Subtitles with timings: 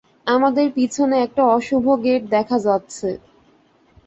[0.27, 3.09] আমাদের পিছনে একটা অশুভ গেট দেখা যাচ্ছে।